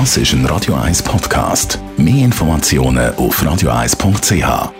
[0.00, 1.78] Das ist ein Radio 1 Podcast.
[1.96, 4.72] Mehr Informationen auf radio1.ch.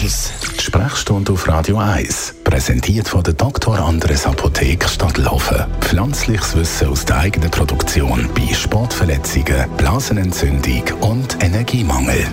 [0.00, 3.78] Die Sprechstunde auf Radio 1, präsentiert von der Dr.
[3.78, 5.66] Andres Apotheke Stadtlaufen.
[5.82, 12.26] Pflanzliches Wissen aus der eigenen Produktion bei Sportverletzungen, Blasenentzündung und Energiemangel.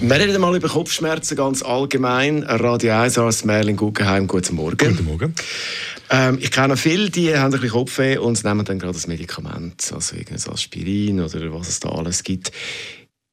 [0.00, 2.44] Wir reden mal über Kopfschmerzen ganz allgemein.
[2.44, 4.76] Radio 1 als Merlin Guggenheim, guten Morgen.
[4.76, 5.34] Guten Morgen.
[6.10, 9.92] Ähm, ich kenne viele, die haben ein bisschen Kopfweh und nehmen dann gerade das Medikament,
[9.92, 12.52] also irgendein Aspirin oder was es da alles gibt.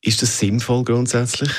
[0.02, 1.52] Ist das sinnvoll grundsätzlich?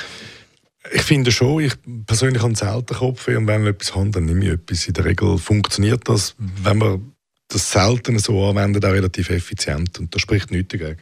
[0.93, 1.75] Ich finde schon, ich
[2.07, 4.87] persönlich habe selten Kopfweh und wenn ich etwas habe, dann nehme ich etwas.
[4.89, 7.13] In der Regel funktioniert das, wenn man
[7.49, 11.01] das selten so anwendet, auch relativ effizient und da spricht nichts dagegen.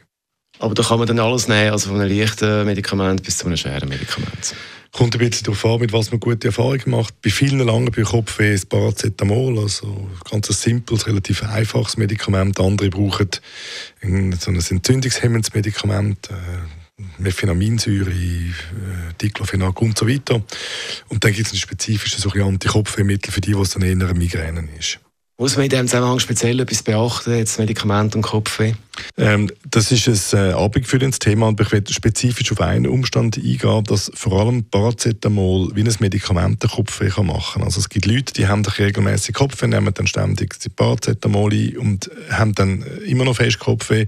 [0.61, 3.57] Aber da kann man dann alles nehmen, also von einem leichten Medikament bis zu einem
[3.57, 4.55] schweren Medikament.
[4.91, 7.19] Kommt ein bisschen darauf an, mit was man gute Erfahrungen macht.
[7.23, 12.59] Bei vielen langen bei Kopfweh ist Paracetamol, also ganz simples, relativ einfaches Medikament.
[12.59, 13.29] Andere brauchen
[14.01, 20.43] ein, so ein entzündungshemmendes Medikament, äh, Mephenaminssäure, äh, Diclofenac und so weiter.
[21.07, 24.99] Und dann gibt es ein spezifisches Antikopfwehmittel für die, was dann eher eine Migräne ist.
[25.41, 28.73] Muss man in diesem Zusammenhang speziell etwas beachten, jetzt Medikament und Kopfweh?
[29.17, 33.83] Ähm, das ist ein äh, abendfüllendes Thema und ich werde spezifisch auf einen Umstand eingehen,
[33.85, 37.63] dass vor allem Paracetamol wie ein Medikament den Kopfweh kann machen.
[37.63, 42.53] Also es gibt Leute, die haben regelmäßig Kopfweh, nehmen dann ständig Paracetamol ein und haben
[42.53, 44.05] dann immer noch fest Kopfweh.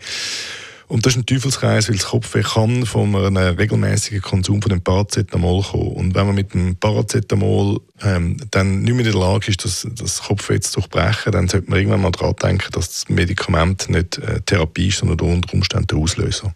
[0.94, 4.84] Und das ist ein Teufelskreis, weil das Kopfweh kann von einem regelmäßigen Konsum von dem
[4.84, 5.88] Paracetamol kommen.
[5.88, 9.88] Und wenn man mit dem Paracetamol ähm, dann nicht mehr in der Lage ist, das,
[9.92, 14.20] das Kopfweh zu durchbrechen, dann sollte man irgendwann mal daran denken, dass das Medikament nicht
[14.20, 16.54] äh, Therapie ist, sondern unter Umständen der Auslöser.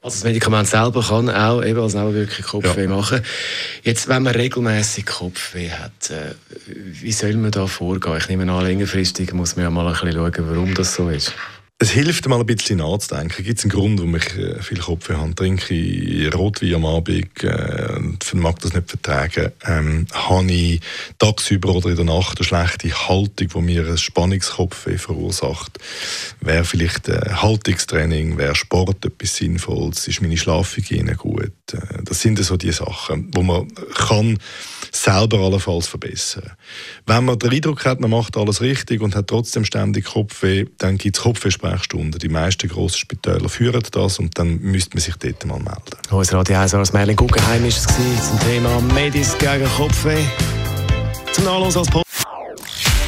[0.00, 2.88] Also das Medikament selber kann auch eben als wirklich Kopfweh ja.
[2.88, 3.20] machen.
[3.82, 6.34] Jetzt, wenn man regelmäßig Kopfweh hat, äh,
[6.66, 8.16] wie soll man da vorgehen?
[8.16, 11.34] Ich nehme an, längerfristig muss man ja mal ein bisschen schauen, warum das so ist.
[11.80, 13.44] Es hilft mal ein bisschen nachzudenken.
[13.44, 15.36] Gibt es einen Grund, warum ich äh, viel Kopfweh habe?
[15.36, 19.52] Trinke ich Rotwein am Abend äh, und mag das nicht vertragen?
[19.64, 20.80] Ähm, habe ich
[21.20, 25.78] tagsüber oder in der Nacht eine schlechte Haltung, die mir ein Spannungskopfweh verursacht?
[26.40, 30.08] Wäre vielleicht äh, Haltungstraining, wäre Sport etwas Sinnvolles?
[30.08, 31.52] Ist meine Schlafhygiene gut?
[31.74, 34.38] Äh, das sind so die Sachen, wo man kann
[34.92, 36.52] selber allenfalls verbessern.
[37.06, 40.98] Wenn man den Eindruck hat, man macht alles richtig und hat trotzdem ständig Kopfweh, dann
[40.98, 42.18] gibt es Kopfwehsprechstunden.
[42.18, 45.96] Die meisten grossen Spitäler führen das und dann müsste man sich dort mal melden.
[46.10, 50.24] Unser Radio 1 als Merlin Guggenheim war es zum Thema Medis gegen Kopfweh.
[51.32, 52.08] Zum Nachlesen als Podcast.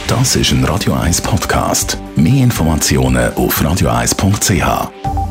[0.06, 1.96] Das ist ein Radio 1 Podcast.
[2.16, 5.29] Mehr Informationen auf radio1.ch.